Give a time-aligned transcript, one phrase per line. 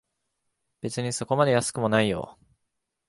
[0.81, 2.39] 別にそこまで安くもないよ